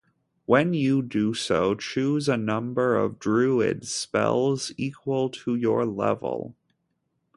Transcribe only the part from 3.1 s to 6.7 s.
druid spells equal to your level.